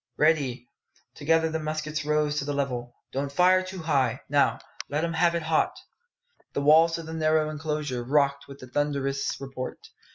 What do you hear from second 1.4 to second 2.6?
the muskets rose to the